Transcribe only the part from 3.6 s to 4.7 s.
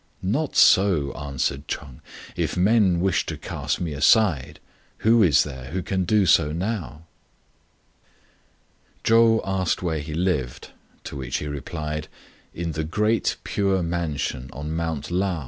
aside his son,